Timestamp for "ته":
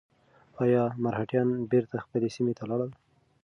2.57-2.63